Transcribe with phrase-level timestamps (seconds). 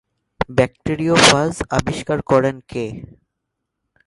[0.49, 2.85] Bacteriophage আবিষ্কার করেন কে?